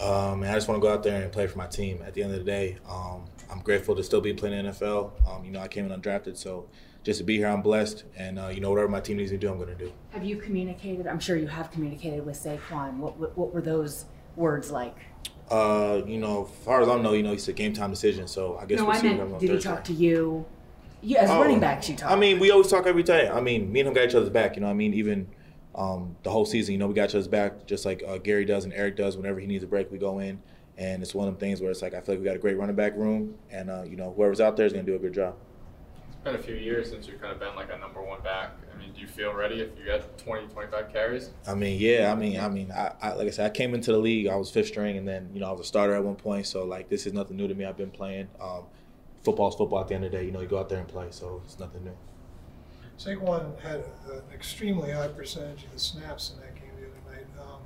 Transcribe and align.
Um, 0.00 0.42
and 0.42 0.50
I 0.50 0.54
just 0.54 0.68
want 0.68 0.80
to 0.80 0.86
go 0.86 0.92
out 0.92 1.02
there 1.02 1.22
and 1.22 1.30
play 1.30 1.46
for 1.46 1.58
my 1.58 1.66
team. 1.66 2.02
At 2.04 2.14
the 2.14 2.22
end 2.22 2.32
of 2.32 2.38
the 2.38 2.44
day, 2.44 2.78
um, 2.88 3.24
I'm 3.50 3.60
grateful 3.60 3.94
to 3.94 4.02
still 4.02 4.20
be 4.20 4.32
playing 4.32 4.58
in 4.58 4.66
the 4.66 4.72
NFL. 4.72 5.12
Um, 5.28 5.44
you 5.44 5.50
know, 5.52 5.60
I 5.60 5.68
came 5.68 5.90
in 5.90 6.00
undrafted, 6.00 6.36
so 6.36 6.66
just 7.04 7.18
to 7.18 7.24
be 7.24 7.36
here, 7.36 7.48
I'm 7.48 7.62
blessed. 7.62 8.04
And 8.16 8.38
uh, 8.38 8.48
you 8.48 8.60
know, 8.60 8.70
whatever 8.70 8.88
my 8.88 9.00
team 9.00 9.18
needs 9.18 9.30
to 9.30 9.38
do, 9.38 9.50
I'm 9.50 9.56
going 9.58 9.68
to 9.68 9.74
do. 9.74 9.92
Have 10.10 10.24
you 10.24 10.36
communicated? 10.36 11.06
I'm 11.06 11.20
sure 11.20 11.36
you 11.36 11.46
have 11.46 11.70
communicated 11.70 12.24
with 12.24 12.42
Saquon. 12.42 12.96
What 12.96 13.16
what, 13.18 13.36
what 13.36 13.54
were 13.54 13.60
those 13.62 14.06
words 14.36 14.70
like? 14.70 14.96
Uh, 15.50 16.00
you 16.06 16.18
know, 16.18 16.44
as 16.46 16.64
far 16.64 16.80
as 16.80 16.88
I 16.88 16.98
know, 16.98 17.12
you 17.12 17.22
know, 17.22 17.32
it's 17.32 17.48
a 17.48 17.52
game 17.52 17.74
time 17.74 17.90
decision. 17.90 18.26
So 18.26 18.56
I 18.58 18.64
guess 18.64 18.78
no, 18.78 18.86
we'll 18.86 18.94
I 18.94 18.98
see 18.98 19.08
meant, 19.08 19.18
what 19.18 19.28
happens 19.28 19.42
on 19.42 19.48
did 19.48 19.56
he 19.56 19.62
talk 19.62 19.84
to 19.84 19.92
you? 19.92 20.46
You 21.02 21.16
as 21.16 21.30
Oh, 21.30 21.40
running 21.40 21.60
backs, 21.60 21.88
you 21.88 21.96
talk. 21.96 22.10
I 22.10 22.16
mean, 22.16 22.38
we 22.38 22.50
always 22.50 22.68
talk 22.68 22.86
every 22.86 23.02
day. 23.02 23.28
I 23.28 23.40
mean, 23.40 23.70
me 23.72 23.80
and 23.80 23.88
him 23.88 23.94
got 23.94 24.08
each 24.08 24.14
other's 24.14 24.30
back. 24.30 24.54
You 24.54 24.60
know, 24.60 24.68
what 24.68 24.74
I 24.74 24.76
mean, 24.76 24.94
even 24.94 25.26
um, 25.74 26.16
the 26.22 26.30
whole 26.30 26.44
season, 26.44 26.72
you 26.72 26.78
know, 26.78 26.86
we 26.86 26.94
got 26.94 27.08
each 27.08 27.14
other's 27.14 27.28
back, 27.28 27.66
just 27.66 27.84
like 27.84 28.02
uh, 28.06 28.18
Gary 28.18 28.44
does 28.44 28.64
and 28.64 28.74
Eric 28.74 28.96
does. 28.96 29.16
Whenever 29.16 29.40
he 29.40 29.46
needs 29.46 29.64
a 29.64 29.66
break, 29.66 29.90
we 29.90 29.98
go 29.98 30.18
in, 30.18 30.40
and 30.76 31.02
it's 31.02 31.14
one 31.14 31.28
of 31.28 31.34
them 31.34 31.40
things 31.40 31.60
where 31.60 31.70
it's 31.70 31.82
like 31.82 31.94
I 31.94 32.00
feel 32.00 32.14
like 32.14 32.20
we 32.20 32.24
got 32.24 32.36
a 32.36 32.40
great 32.40 32.58
running 32.58 32.76
back 32.76 32.96
room, 32.96 33.36
and 33.50 33.70
uh, 33.70 33.82
you 33.82 33.96
know, 33.96 34.12
whoever's 34.14 34.40
out 34.40 34.56
there 34.56 34.66
is 34.66 34.72
going 34.72 34.84
to 34.84 34.92
do 34.92 34.96
a 34.96 34.98
good 34.98 35.14
job. 35.14 35.34
It's 36.08 36.20
been 36.24 36.34
a 36.34 36.38
few 36.38 36.54
years 36.54 36.90
since 36.90 37.06
you've 37.06 37.20
kind 37.20 37.32
of 37.32 37.40
been 37.40 37.54
like 37.56 37.72
a 37.72 37.78
number 37.78 38.02
one 38.02 38.20
back. 38.22 38.52
I 38.72 38.78
mean, 38.78 38.92
do 38.92 39.00
you 39.00 39.06
feel 39.06 39.32
ready 39.32 39.60
if 39.60 39.70
you 39.78 39.86
get 39.86 40.18
20, 40.18 40.48
25 40.48 40.92
carries? 40.92 41.30
I 41.48 41.54
mean, 41.54 41.80
yeah. 41.80 42.12
I 42.12 42.14
mean, 42.14 42.38
I 42.38 42.48
mean, 42.48 42.70
I, 42.70 42.92
I 43.00 43.12
like 43.14 43.28
I 43.28 43.30
said, 43.30 43.46
I 43.46 43.50
came 43.50 43.74
into 43.74 43.92
the 43.92 43.98
league. 43.98 44.26
I 44.26 44.36
was 44.36 44.50
fifth 44.50 44.68
string, 44.68 44.98
and 44.98 45.08
then 45.08 45.30
you 45.32 45.40
know 45.40 45.48
I 45.48 45.52
was 45.52 45.60
a 45.60 45.64
starter 45.64 45.94
at 45.94 46.04
one 46.04 46.16
point. 46.16 46.46
So 46.46 46.64
like, 46.64 46.90
this 46.90 47.06
is 47.06 47.14
nothing 47.14 47.38
new 47.38 47.48
to 47.48 47.54
me. 47.54 47.64
I've 47.64 47.78
been 47.78 47.90
playing. 47.90 48.28
Um, 48.40 48.64
football's 49.24 49.56
football. 49.56 49.80
At 49.80 49.88
the 49.88 49.94
end 49.94 50.04
of 50.04 50.12
the 50.12 50.18
day, 50.18 50.24
you 50.26 50.32
know, 50.32 50.40
you 50.40 50.48
go 50.48 50.58
out 50.58 50.68
there 50.68 50.80
and 50.80 50.88
play. 50.88 51.06
So 51.10 51.40
it's 51.44 51.58
nothing 51.58 51.84
new. 51.84 51.96
Saquon 52.98 53.58
had 53.60 53.84
an 54.10 54.22
extremely 54.32 54.90
high 54.90 55.08
percentage 55.08 55.64
of 55.64 55.72
the 55.72 55.78
snaps 55.78 56.32
in 56.34 56.40
that 56.40 56.54
game 56.54 56.70
the 56.80 56.86
other 56.86 57.16
night. 57.16 57.26
Um, 57.40 57.60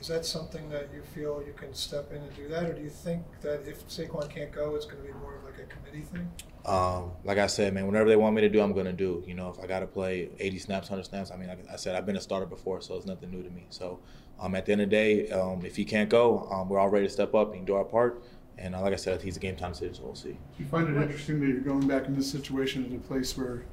is 0.00 0.06
that 0.08 0.24
something 0.24 0.68
that 0.70 0.88
you 0.94 1.02
feel 1.02 1.42
you 1.44 1.54
can 1.54 1.74
step 1.74 2.12
in 2.12 2.18
and 2.18 2.36
do 2.36 2.48
that, 2.48 2.64
or 2.64 2.72
do 2.72 2.82
you 2.82 2.90
think 2.90 3.24
that 3.40 3.66
if 3.66 3.86
Saquon 3.88 4.30
can't 4.30 4.52
go, 4.52 4.74
it's 4.74 4.84
going 4.86 5.02
to 5.02 5.06
be 5.06 5.14
more 5.18 5.36
of 5.36 5.44
like 5.44 5.58
a 5.58 5.64
committee 5.64 6.02
thing? 6.02 6.30
Um, 6.68 7.12
like 7.24 7.38
I 7.38 7.46
said, 7.46 7.72
man, 7.72 7.86
whatever 7.86 8.08
they 8.10 8.16
want 8.16 8.34
me 8.34 8.42
to 8.42 8.48
do, 8.50 8.60
I'm 8.60 8.74
gonna 8.74 8.92
do. 8.92 9.24
You 9.26 9.34
know, 9.34 9.48
if 9.48 9.58
I 9.58 9.66
gotta 9.66 9.86
play 9.86 10.28
80 10.38 10.58
snaps, 10.58 10.90
100 10.90 11.08
snaps, 11.08 11.30
I 11.30 11.36
mean, 11.36 11.48
like 11.48 11.64
I 11.72 11.76
said, 11.76 11.94
I've 11.94 12.04
been 12.04 12.16
a 12.16 12.20
starter 12.20 12.44
before, 12.44 12.82
so 12.82 12.94
it's 12.94 13.06
nothing 13.06 13.30
new 13.30 13.42
to 13.42 13.48
me. 13.48 13.66
So, 13.70 14.00
um, 14.38 14.54
at 14.54 14.66
the 14.66 14.72
end 14.72 14.82
of 14.82 14.90
the 14.90 14.94
day, 14.94 15.30
um, 15.30 15.64
if 15.64 15.76
he 15.76 15.84
can't 15.86 16.10
go, 16.10 16.46
um, 16.50 16.68
we're 16.68 16.78
all 16.78 16.90
ready 16.90 17.06
to 17.06 17.12
step 17.12 17.34
up 17.34 17.54
and 17.54 17.66
do 17.66 17.74
our 17.74 17.84
part. 17.84 18.22
And 18.58 18.74
uh, 18.74 18.82
like 18.82 18.92
I 18.92 18.96
said, 18.96 19.22
he's 19.22 19.36
a 19.36 19.40
game 19.40 19.56
time 19.56 19.72
decision, 19.72 19.94
so 19.94 20.02
we'll 20.02 20.14
see. 20.14 20.32
Do 20.32 20.38
you 20.58 20.66
find 20.66 20.94
it 20.94 21.00
interesting 21.00 21.40
that 21.40 21.46
you're 21.46 21.60
going 21.60 21.86
back 21.86 22.06
in 22.06 22.14
this 22.14 22.30
situation 22.30 22.84
at 22.84 22.92
a 22.92 23.00
place 23.00 23.36
where 23.36 23.64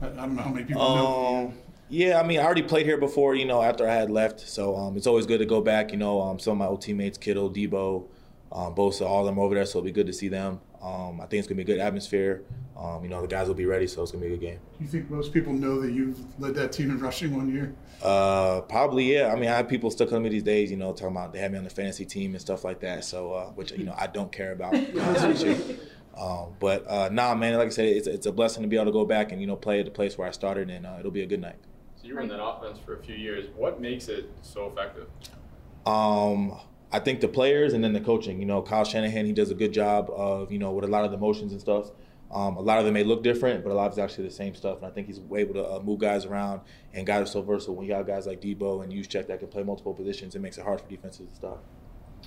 I, 0.00 0.06
I 0.06 0.10
don't 0.10 0.36
know 0.36 0.42
how 0.42 0.50
many 0.50 0.64
people 0.64 0.82
know. 0.82 1.36
Um, 1.46 1.54
yeah, 1.88 2.20
I 2.20 2.26
mean, 2.26 2.38
I 2.38 2.44
already 2.44 2.62
played 2.62 2.86
here 2.86 2.98
before, 2.98 3.34
you 3.34 3.44
know, 3.44 3.62
after 3.62 3.88
I 3.88 3.94
had 3.94 4.10
left. 4.10 4.40
So 4.40 4.76
um, 4.76 4.96
it's 4.96 5.08
always 5.08 5.26
good 5.26 5.38
to 5.38 5.46
go 5.46 5.60
back. 5.60 5.90
You 5.90 5.98
know, 5.98 6.20
um, 6.20 6.38
some 6.38 6.52
of 6.52 6.58
my 6.58 6.66
old 6.66 6.82
teammates, 6.82 7.18
Kittle, 7.18 7.50
Deebo, 7.50 8.06
um, 8.52 8.74
Bosa, 8.74 9.06
all 9.06 9.20
of 9.20 9.26
them 9.26 9.38
over 9.38 9.54
there. 9.54 9.66
So 9.66 9.78
it'll 9.78 9.86
be 9.86 9.92
good 9.92 10.06
to 10.06 10.12
see 10.12 10.28
them. 10.28 10.60
Um, 10.80 11.20
I 11.20 11.26
think 11.26 11.40
it's 11.40 11.48
going 11.48 11.58
to 11.58 11.64
be 11.64 11.72
a 11.72 11.76
good 11.76 11.82
atmosphere. 11.82 12.44
Um, 12.76 13.02
you 13.02 13.10
know, 13.10 13.20
the 13.20 13.26
guys 13.26 13.46
will 13.46 13.54
be 13.54 13.66
ready, 13.66 13.86
so 13.86 14.02
it's 14.02 14.12
going 14.12 14.22
to 14.22 14.28
be 14.28 14.34
a 14.34 14.38
good 14.38 14.46
game. 14.46 14.58
Do 14.78 14.84
you 14.84 14.90
think 14.90 15.10
most 15.10 15.34
people 15.34 15.52
know 15.52 15.80
that 15.82 15.92
you've 15.92 16.18
led 16.40 16.54
that 16.54 16.72
team 16.72 16.90
in 16.90 16.98
rushing 16.98 17.36
one 17.36 17.52
year? 17.52 17.74
Uh, 18.02 18.62
probably, 18.62 19.12
yeah. 19.12 19.30
I 19.30 19.34
mean, 19.34 19.50
I 19.50 19.56
have 19.56 19.68
people 19.68 19.90
still 19.90 20.06
coming 20.06 20.24
to 20.24 20.30
me 20.30 20.36
these 20.36 20.42
days, 20.42 20.70
you 20.70 20.78
know, 20.78 20.92
talking 20.92 21.08
about 21.08 21.34
they 21.34 21.40
have 21.40 21.52
me 21.52 21.58
on 21.58 21.64
the 21.64 21.70
fantasy 21.70 22.06
team 22.06 22.32
and 22.32 22.40
stuff 22.40 22.64
like 22.64 22.80
that. 22.80 23.04
So, 23.04 23.32
uh, 23.32 23.46
which, 23.50 23.72
you 23.72 23.84
know, 23.84 23.94
I 23.98 24.06
don't 24.06 24.32
care 24.32 24.52
about, 24.52 24.72
to 26.12 26.16
be 26.16 26.22
honest 26.22 26.50
with 26.50 26.62
you. 26.62 26.70
Um, 26.70 26.84
but 26.84 26.90
uh, 26.90 27.08
nah, 27.10 27.34
man, 27.34 27.56
like 27.56 27.68
I 27.68 27.70
said, 27.70 27.86
it's, 27.86 28.06
it's 28.06 28.26
a 28.26 28.32
blessing 28.32 28.62
to 28.62 28.68
be 28.68 28.76
able 28.76 28.86
to 28.86 28.92
go 28.92 29.04
back 29.04 29.32
and, 29.32 29.40
you 29.40 29.46
know, 29.46 29.56
play 29.56 29.80
at 29.80 29.84
the 29.84 29.90
place 29.90 30.18
where 30.18 30.28
I 30.28 30.30
started, 30.30 30.70
and 30.70 30.86
uh, 30.86 30.96
it'll 30.98 31.10
be 31.10 31.22
a 31.22 31.26
good 31.26 31.40
night. 31.40 31.56
So 31.96 32.06
you 32.06 32.14
were 32.14 32.20
in 32.20 32.28
that 32.28 32.42
offense 32.42 32.78
for 32.84 32.96
a 32.96 33.02
few 33.02 33.14
years. 33.14 33.48
What 33.56 33.80
makes 33.80 34.08
it 34.08 34.30
so 34.42 34.66
effective? 34.66 35.08
Um, 35.86 36.58
I 36.92 36.98
think 36.98 37.20
the 37.20 37.28
players 37.28 37.72
and 37.72 37.84
then 37.84 37.92
the 37.92 38.00
coaching. 38.00 38.40
You 38.40 38.46
know, 38.46 38.62
Kyle 38.62 38.84
Shanahan, 38.84 39.26
he 39.26 39.32
does 39.32 39.50
a 39.50 39.54
good 39.54 39.72
job 39.72 40.10
of, 40.10 40.50
you 40.50 40.58
know, 40.58 40.72
with 40.72 40.84
a 40.84 40.88
lot 40.88 41.04
of 41.04 41.10
the 41.10 41.18
motions 41.18 41.52
and 41.52 41.60
stuff. 41.60 41.90
Um, 42.32 42.56
a 42.56 42.60
lot 42.60 42.78
of 42.78 42.84
them 42.84 42.94
may 42.94 43.02
look 43.02 43.24
different, 43.24 43.64
but 43.64 43.70
a 43.70 43.74
lot 43.74 43.86
of 43.86 43.92
it's 43.92 43.98
actually 43.98 44.28
the 44.28 44.34
same 44.34 44.54
stuff. 44.54 44.78
And 44.78 44.86
I 44.86 44.90
think 44.90 45.08
he's 45.08 45.18
able 45.18 45.54
to 45.54 45.68
uh, 45.68 45.80
move 45.80 45.98
guys 45.98 46.24
around, 46.26 46.60
and 46.94 47.06
guys 47.06 47.22
are 47.22 47.26
so 47.26 47.42
versatile. 47.42 47.74
When 47.74 47.86
you 47.86 47.94
have 47.94 48.06
guys 48.06 48.26
like 48.26 48.40
Deebo 48.40 48.84
and 48.84 48.92
Juszczyk 48.92 49.26
that 49.26 49.40
can 49.40 49.48
play 49.48 49.64
multiple 49.64 49.92
positions, 49.92 50.34
it 50.36 50.40
makes 50.40 50.56
it 50.56 50.64
hard 50.64 50.80
for 50.80 50.88
defenses 50.88 51.28
to 51.28 51.34
stop. 51.34 51.64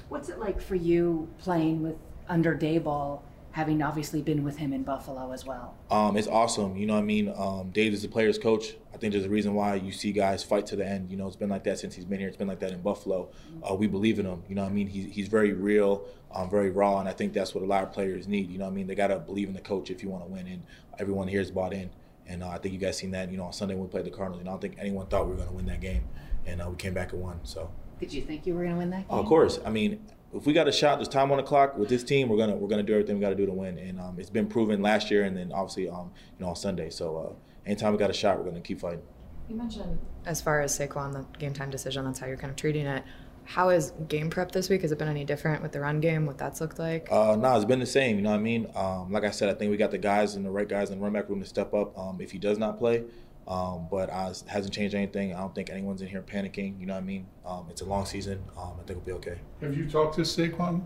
What's 0.09 0.27
it 0.27 0.39
like 0.39 0.61
for 0.61 0.75
you 0.75 1.29
playing 1.39 1.83
with 1.83 1.95
under 2.27 2.53
Daboll, 2.55 3.21
having 3.53 3.81
obviously 3.83 4.21
been 4.21 4.43
with 4.43 4.57
him 4.57 4.73
in 4.73 4.83
Buffalo 4.83 5.31
as 5.31 5.45
well? 5.45 5.75
Um, 5.89 6.17
it's 6.17 6.27
awesome. 6.27 6.75
You 6.75 6.87
know 6.87 6.95
what 6.95 6.99
I 6.99 7.03
mean? 7.03 7.33
Um, 7.35 7.69
Dave 7.69 7.93
is 7.93 8.01
the 8.01 8.07
player's 8.07 8.37
coach. 8.37 8.75
I 8.93 8.97
think 8.97 9.13
there's 9.13 9.25
a 9.25 9.29
reason 9.29 9.53
why 9.53 9.75
you 9.75 9.91
see 9.91 10.11
guys 10.11 10.43
fight 10.43 10.65
to 10.67 10.75
the 10.75 10.85
end. 10.85 11.11
You 11.11 11.17
know, 11.17 11.27
it's 11.27 11.35
been 11.35 11.49
like 11.49 11.63
that 11.65 11.77
since 11.79 11.93
he's 11.93 12.05
been 12.05 12.19
here. 12.19 12.27
It's 12.27 12.37
been 12.37 12.47
like 12.47 12.59
that 12.59 12.71
in 12.71 12.81
Buffalo. 12.81 13.29
Uh, 13.67 13.75
we 13.75 13.85
believe 13.87 14.17
in 14.19 14.25
him. 14.25 14.43
You 14.49 14.55
know 14.55 14.63
what 14.63 14.71
I 14.71 14.73
mean? 14.73 14.87
He's, 14.87 15.13
he's 15.13 15.27
very 15.27 15.53
real, 15.53 16.05
um, 16.33 16.49
very 16.49 16.71
raw, 16.71 16.99
and 16.99 17.07
I 17.07 17.13
think 17.13 17.33
that's 17.33 17.53
what 17.53 17.63
a 17.63 17.67
lot 17.67 17.83
of 17.83 17.91
players 17.91 18.27
need. 18.27 18.49
You 18.49 18.57
know 18.57 18.65
what 18.65 18.71
I 18.71 18.75
mean? 18.75 18.87
They 18.87 18.95
got 18.95 19.07
to 19.07 19.19
believe 19.19 19.47
in 19.47 19.53
the 19.53 19.61
coach 19.61 19.91
if 19.91 20.01
you 20.01 20.09
want 20.09 20.25
to 20.25 20.31
win, 20.31 20.47
and 20.47 20.63
everyone 20.99 21.27
here 21.27 21.41
is 21.41 21.51
bought 21.51 21.73
in. 21.73 21.91
And 22.27 22.41
uh, 22.43 22.49
I 22.49 22.57
think 22.57 22.73
you 22.73 22.79
guys 22.79 22.97
seen 22.97 23.11
that, 23.11 23.31
you 23.31 23.37
know, 23.37 23.45
on 23.45 23.53
Sunday 23.53 23.75
when 23.75 23.83
we 23.83 23.89
played 23.89 24.05
the 24.05 24.11
Cardinals. 24.11 24.39
And 24.39 24.49
I 24.49 24.51
don't 24.53 24.61
think 24.61 24.77
anyone 24.79 25.07
thought 25.07 25.25
we 25.25 25.31
were 25.31 25.37
going 25.37 25.49
to 25.49 25.55
win 25.55 25.65
that 25.67 25.81
game. 25.81 26.07
And 26.45 26.61
uh, 26.61 26.69
we 26.69 26.75
came 26.75 26.93
back 26.93 27.13
and 27.13 27.21
won. 27.21 27.39
So, 27.43 27.69
Did 27.99 28.13
you 28.13 28.21
think 28.21 28.47
you 28.47 28.53
were 28.53 28.61
going 28.61 28.73
to 28.73 28.79
win 28.79 28.89
that 28.91 28.97
game? 28.97 29.05
Oh, 29.09 29.19
of 29.19 29.25
course. 29.25 29.59
I 29.65 29.69
mean, 29.69 30.05
if 30.33 30.45
we 30.45 30.53
got 30.53 30.67
a 30.67 30.71
shot, 30.71 30.97
there's 30.97 31.07
time 31.07 31.31
on 31.31 31.37
the 31.37 31.43
clock 31.43 31.77
with 31.77 31.89
this 31.89 32.03
team. 32.03 32.29
We're 32.29 32.37
gonna 32.37 32.55
we're 32.55 32.67
gonna 32.67 32.83
do 32.83 32.93
everything 32.93 33.15
we 33.15 33.21
got 33.21 33.29
to 33.29 33.35
do 33.35 33.45
to 33.45 33.51
win, 33.51 33.77
and 33.77 33.99
um, 33.99 34.19
it's 34.19 34.29
been 34.29 34.47
proven 34.47 34.81
last 34.81 35.11
year, 35.11 35.23
and 35.23 35.35
then 35.37 35.51
obviously 35.51 35.89
um, 35.89 36.11
you 36.37 36.45
know 36.45 36.49
on 36.49 36.55
Sunday. 36.55 36.89
So 36.89 37.17
uh, 37.17 37.69
anytime 37.69 37.91
we 37.91 37.99
got 37.99 38.09
a 38.09 38.13
shot, 38.13 38.37
we're 38.37 38.45
gonna 38.45 38.61
keep 38.61 38.79
fighting. 38.79 39.03
You 39.49 39.55
mentioned 39.55 39.99
as 40.25 40.41
far 40.41 40.61
as 40.61 40.77
Saquon, 40.77 41.13
the 41.13 41.25
game 41.37 41.53
time 41.53 41.69
decision, 41.69 42.05
that's 42.05 42.19
how 42.19 42.27
you're 42.27 42.37
kind 42.37 42.51
of 42.51 42.57
treating 42.57 42.85
it. 42.85 43.03
How 43.45 43.69
is 43.69 43.91
game 44.07 44.29
prep 44.29 44.53
this 44.53 44.69
week? 44.69 44.83
Has 44.83 44.93
it 44.93 44.97
been 44.97 45.09
any 45.09 45.25
different 45.25 45.61
with 45.61 45.73
the 45.73 45.81
run 45.81 45.99
game? 45.99 46.25
What 46.25 46.37
that's 46.37 46.61
looked 46.61 46.79
like? 46.79 47.09
Uh, 47.11 47.35
no, 47.35 47.53
it's 47.55 47.65
been 47.65 47.79
the 47.79 47.85
same. 47.85 48.15
You 48.15 48.21
know 48.21 48.31
what 48.31 48.37
I 48.37 48.41
mean? 48.41 48.67
Um, 48.73 49.11
like 49.11 49.25
I 49.25 49.31
said, 49.31 49.49
I 49.49 49.53
think 49.53 49.69
we 49.69 49.75
got 49.75 49.91
the 49.91 49.97
guys 49.97 50.35
and 50.35 50.45
the 50.45 50.49
right 50.49 50.67
guys 50.67 50.89
in 50.89 50.97
the 50.97 51.03
run 51.03 51.11
back 51.11 51.27
room 51.27 51.41
to 51.41 51.45
step 51.45 51.73
up 51.73 51.97
um, 51.97 52.21
if 52.21 52.31
he 52.31 52.37
does 52.37 52.57
not 52.57 52.79
play. 52.79 53.03
Um, 53.47 53.87
but 53.91 54.09
uh, 54.09 54.29
it 54.31 54.43
hasn't 54.47 54.73
changed 54.73 54.95
anything. 54.95 55.33
I 55.33 55.39
don't 55.39 55.53
think 55.53 55.69
anyone's 55.69 56.01
in 56.01 56.07
here 56.07 56.21
panicking. 56.21 56.79
You 56.79 56.85
know 56.85 56.93
what 56.93 56.99
I 57.03 57.05
mean? 57.05 57.27
Um, 57.45 57.67
it's 57.69 57.81
a 57.81 57.85
long 57.85 58.05
season. 58.05 58.41
Um, 58.57 58.73
I 58.79 58.83
think 58.83 59.05
we'll 59.05 59.19
be 59.19 59.27
okay. 59.29 59.39
Have 59.61 59.75
you 59.77 59.89
talked 59.89 60.15
to 60.15 60.21
Saquon 60.21 60.81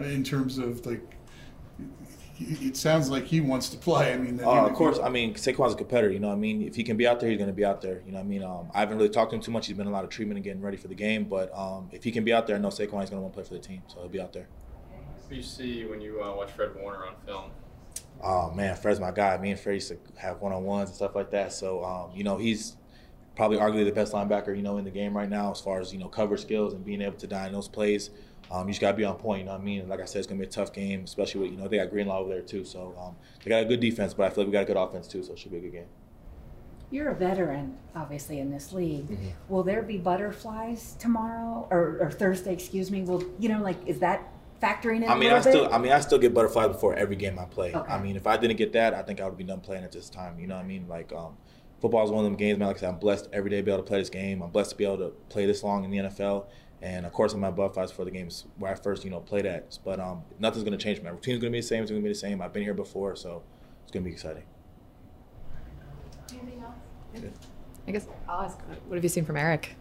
in 0.00 0.22
terms 0.22 0.58
of 0.58 0.84
like? 0.86 1.16
It 2.38 2.76
sounds 2.76 3.08
like 3.08 3.24
he 3.24 3.40
wants 3.40 3.70
to 3.70 3.78
play. 3.78 4.12
I 4.12 4.18
mean, 4.18 4.38
Uh, 4.40 4.66
of 4.66 4.74
course. 4.74 4.98
I 5.02 5.08
mean, 5.08 5.34
Saquon's 5.34 5.72
a 5.72 5.76
competitor. 5.76 6.10
You 6.12 6.18
know 6.18 6.28
what 6.28 6.34
I 6.34 6.38
mean? 6.38 6.60
If 6.62 6.74
he 6.76 6.82
can 6.84 6.98
be 6.98 7.06
out 7.06 7.18
there, 7.18 7.30
he's 7.30 7.38
going 7.38 7.48
to 7.48 7.54
be 7.54 7.64
out 7.64 7.80
there. 7.80 8.02
You 8.04 8.12
know 8.12 8.18
what 8.18 8.24
I 8.24 8.28
mean? 8.28 8.42
Um, 8.42 8.70
I 8.74 8.80
haven't 8.80 8.98
really 8.98 9.08
talked 9.08 9.30
to 9.30 9.36
him 9.36 9.42
too 9.42 9.50
much. 9.50 9.66
He's 9.66 9.76
been 9.76 9.86
in 9.86 9.92
a 9.92 9.96
lot 9.96 10.04
of 10.04 10.10
treatment 10.10 10.36
and 10.36 10.44
getting 10.44 10.60
ready 10.60 10.76
for 10.76 10.88
the 10.88 10.94
game. 10.94 11.24
But 11.24 11.50
um, 11.56 11.88
if 11.92 12.04
he 12.04 12.12
can 12.12 12.24
be 12.24 12.34
out 12.34 12.46
there, 12.46 12.56
I 12.56 12.58
know 12.58 12.68
Saquon 12.68 13.02
is 13.02 13.08
going 13.10 13.12
to 13.12 13.20
want 13.20 13.32
to 13.32 13.40
play 13.40 13.44
for 13.44 13.54
the 13.54 13.60
team. 13.60 13.82
So 13.88 14.00
he'll 14.00 14.08
be 14.10 14.20
out 14.20 14.34
there. 14.34 14.48
What 14.90 15.30
do 15.30 15.36
you 15.36 15.42
see 15.42 15.86
when 15.86 16.02
you 16.02 16.22
uh, 16.22 16.36
watch 16.36 16.50
Fred 16.52 16.70
Warner 16.76 17.06
on 17.06 17.14
film? 17.24 17.50
Oh 18.22 18.50
man, 18.52 18.76
Fred's 18.76 19.00
my 19.00 19.10
guy. 19.10 19.36
Me 19.38 19.50
and 19.50 19.60
Fred 19.60 19.74
used 19.74 19.88
to 19.88 19.98
have 20.16 20.40
one 20.40 20.52
on 20.52 20.64
ones 20.64 20.90
and 20.90 20.96
stuff 20.96 21.14
like 21.14 21.30
that. 21.30 21.52
So 21.52 21.84
um, 21.84 22.10
you 22.14 22.24
know, 22.24 22.36
he's 22.36 22.76
probably 23.36 23.58
arguably 23.58 23.84
the 23.84 23.92
best 23.92 24.12
linebacker 24.12 24.56
you 24.56 24.62
know 24.62 24.78
in 24.78 24.84
the 24.84 24.90
game 24.90 25.14
right 25.14 25.28
now 25.28 25.50
as 25.50 25.60
far 25.60 25.78
as 25.78 25.92
you 25.92 25.98
know 25.98 26.08
cover 26.08 26.36
skills 26.36 26.72
and 26.72 26.84
being 26.84 27.02
able 27.02 27.16
to 27.16 27.26
diagnose 27.26 27.68
plays. 27.68 28.10
Um, 28.50 28.68
you 28.68 28.72
just 28.72 28.80
gotta 28.80 28.96
be 28.96 29.04
on 29.04 29.16
point. 29.16 29.40
You 29.40 29.46
know 29.46 29.52
what 29.52 29.60
I 29.60 29.64
mean? 29.64 29.80
And 29.80 29.88
like 29.88 30.00
I 30.00 30.04
said, 30.04 30.20
it's 30.20 30.26
gonna 30.26 30.40
be 30.40 30.46
a 30.46 30.50
tough 30.50 30.72
game, 30.72 31.04
especially 31.04 31.42
with 31.42 31.50
you 31.50 31.56
know 31.56 31.68
they 31.68 31.76
got 31.78 31.90
Greenlaw 31.90 32.20
over 32.20 32.30
there 32.30 32.42
too. 32.42 32.64
So 32.64 32.94
um, 32.98 33.16
they 33.42 33.50
got 33.50 33.62
a 33.62 33.66
good 33.66 33.80
defense, 33.80 34.14
but 34.14 34.26
I 34.26 34.30
feel 34.30 34.44
like 34.44 34.48
we 34.48 34.52
got 34.52 34.62
a 34.62 34.66
good 34.66 34.76
offense 34.76 35.08
too. 35.08 35.22
So 35.22 35.32
it 35.32 35.38
should 35.38 35.52
be 35.52 35.58
a 35.58 35.60
good 35.60 35.72
game. 35.72 35.86
You're 36.88 37.08
a 37.08 37.14
veteran, 37.16 37.76
obviously, 37.96 38.38
in 38.38 38.52
this 38.52 38.72
league. 38.72 39.08
Mm-hmm. 39.08 39.28
Will 39.48 39.64
there 39.64 39.82
be 39.82 39.98
butterflies 39.98 40.94
tomorrow 41.00 41.66
or, 41.70 41.98
or 42.00 42.10
Thursday? 42.12 42.52
Excuse 42.52 42.92
me. 42.92 43.02
Will 43.02 43.24
you 43.40 43.48
know, 43.48 43.60
like, 43.60 43.76
is 43.86 43.98
that 43.98 44.32
factoring 44.60 45.02
in? 45.02 45.08
I 45.08 45.14
a 45.14 45.18
mean, 45.18 45.32
I 45.32 45.40
still, 45.40 45.64
bit? 45.64 45.72
I 45.72 45.78
mean, 45.78 45.92
I 45.92 46.00
still 46.00 46.18
get 46.18 46.34
butterflies 46.34 46.68
before 46.68 46.94
every 46.94 47.16
game 47.16 47.38
I 47.38 47.44
play. 47.44 47.74
Okay. 47.74 47.92
I 47.92 48.00
mean, 48.00 48.16
if 48.16 48.26
I 48.26 48.36
didn't 48.36 48.56
get 48.56 48.72
that, 48.72 48.94
I 48.94 49.02
think 49.02 49.20
I 49.20 49.26
would 49.26 49.38
be 49.38 49.44
done 49.44 49.60
playing 49.60 49.84
at 49.84 49.92
this 49.92 50.08
time. 50.08 50.38
You 50.38 50.46
know 50.46 50.56
what 50.56 50.64
I 50.64 50.66
mean? 50.66 50.86
Like, 50.88 51.12
um, 51.12 51.36
football 51.80 52.04
is 52.04 52.10
one 52.10 52.24
of 52.24 52.30
them 52.30 52.36
games, 52.36 52.58
man. 52.58 52.68
Like 52.68 52.78
I 52.78 52.80
said, 52.80 52.88
I'm 52.90 52.98
blessed 52.98 53.28
every 53.32 53.50
day 53.50 53.58
to 53.58 53.62
be 53.62 53.70
able 53.70 53.82
to 53.82 53.88
play 53.88 53.98
this 53.98 54.10
game. 54.10 54.42
I'm 54.42 54.50
blessed 54.50 54.70
to 54.70 54.76
be 54.76 54.84
able 54.84 54.98
to 54.98 55.10
play 55.28 55.46
this 55.46 55.62
long 55.62 55.84
in 55.84 55.90
the 55.90 55.98
NFL. 55.98 56.46
And 56.82 57.06
of 57.06 57.12
course, 57.12 57.32
I'm 57.32 57.42
at 57.44 57.56
butterflies 57.56 57.90
for 57.90 58.04
the 58.04 58.10
games 58.10 58.44
where 58.58 58.70
I 58.70 58.74
first, 58.74 59.04
you 59.04 59.10
know, 59.10 59.20
played 59.20 59.46
at. 59.46 59.78
But 59.84 59.98
um, 59.98 60.22
nothing's 60.38 60.64
going 60.64 60.76
to 60.76 60.82
change. 60.82 61.00
My 61.02 61.10
routine's 61.10 61.40
going 61.40 61.52
to 61.52 61.56
be 61.56 61.60
the 61.60 61.66
same. 61.66 61.82
It's 61.82 61.90
going 61.90 62.02
to 62.02 62.06
be 62.06 62.12
the 62.12 62.18
same. 62.18 62.42
I've 62.42 62.52
been 62.52 62.62
here 62.62 62.74
before, 62.74 63.16
so 63.16 63.42
it's 63.82 63.92
going 63.92 64.04
to 64.04 64.08
be 64.08 64.12
exciting. 64.12 64.44
Anything 66.32 66.62
else? 66.62 66.74
Yeah. 67.14 67.30
I 67.88 67.90
guess 67.92 68.08
I'll 68.28 68.42
ask. 68.42 68.58
What 68.86 68.96
have 68.96 69.04
you 69.04 69.08
seen 69.08 69.24
from 69.24 69.36
Eric? 69.36 69.76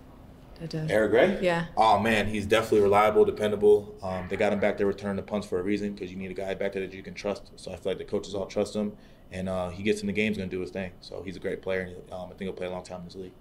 Did, 0.60 0.90
Eric 0.90 1.12
Gray? 1.12 1.40
Yeah. 1.42 1.66
Oh 1.76 2.00
man, 2.00 2.28
he's 2.28 2.46
definitely 2.46 2.82
reliable, 2.82 3.26
dependable. 3.26 3.96
Um, 4.02 4.28
they 4.30 4.38
got 4.38 4.54
him 4.54 4.60
back 4.60 4.78
there 4.78 4.88
returning 4.88 5.18
the 5.18 5.22
punts 5.22 5.46
for 5.46 5.60
a 5.60 5.64
reason 5.64 5.94
because 5.94 6.12
you 6.12 6.18
need 6.18 6.32
a 6.32 6.34
guy 6.34 6.54
back 6.54 6.74
there 6.74 6.86
that 6.86 6.96
you 6.96 7.04
can 7.04 7.14
trust. 7.14 7.52
So 7.58 7.72
I 7.72 7.76
feel 7.76 7.92
like 7.92 7.98
the 7.98 8.06
coaches 8.06 8.34
all 8.34 8.46
trust 8.46 8.76
him, 8.76 8.94
and 9.32 9.50
uh, 9.50 9.70
he 9.70 9.84
gets 9.84 10.02
in 10.02 10.08
the 10.08 10.14
game, 10.14 10.32
he's 10.32 10.38
gonna 10.38 10.50
do 10.50 10.62
his 10.62 10.72
thing. 10.72 10.92
So 11.02 11.22
he's 11.24 11.36
a 11.36 11.40
great 11.40 11.62
player, 11.62 11.82
and 11.82 12.14
um, 12.14 12.26
I 12.26 12.28
think 12.30 12.42
he'll 12.42 12.54
play 12.54 12.68
a 12.68 12.72
long 12.72 12.84
time 12.84 13.00
in 13.00 13.06
this 13.06 13.16
league. 13.16 13.34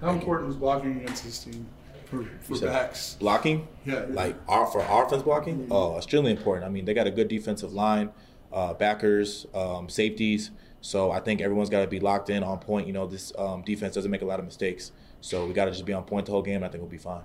How 0.00 0.10
important 0.10 0.48
was 0.48 0.56
blocking 0.56 1.00
against 1.00 1.24
this 1.24 1.44
team 1.44 1.66
for, 2.06 2.24
for 2.40 2.56
said 2.56 2.72
backs? 2.72 3.16
Blocking? 3.20 3.68
Yeah. 3.84 4.06
Like 4.08 4.34
our, 4.48 4.66
for 4.66 4.82
our 4.82 5.06
offense 5.06 5.22
blocking? 5.22 5.68
Oh, 5.70 5.96
extremely 5.96 6.32
important. 6.32 6.66
I 6.66 6.70
mean, 6.70 6.86
they 6.86 6.94
got 6.94 7.06
a 7.06 7.10
good 7.10 7.28
defensive 7.28 7.72
line, 7.72 8.10
uh, 8.52 8.74
backers, 8.74 9.46
um, 9.54 9.88
safeties. 9.88 10.50
So 10.80 11.10
I 11.10 11.20
think 11.20 11.42
everyone's 11.42 11.68
got 11.68 11.82
to 11.82 11.86
be 11.86 12.00
locked 12.00 12.30
in 12.30 12.42
on 12.42 12.58
point. 12.58 12.86
You 12.86 12.94
know, 12.94 13.06
this 13.06 13.32
um, 13.38 13.62
defense 13.62 13.94
doesn't 13.94 14.10
make 14.10 14.22
a 14.22 14.26
lot 14.26 14.38
of 14.38 14.46
mistakes. 14.46 14.92
So 15.20 15.46
we 15.46 15.52
got 15.52 15.66
to 15.66 15.70
just 15.70 15.84
be 15.84 15.92
on 15.92 16.04
point 16.04 16.26
the 16.26 16.32
whole 16.32 16.42
game. 16.42 16.64
I 16.64 16.68
think 16.68 16.82
we'll 16.82 16.90
be 16.90 16.98
fine. 16.98 17.22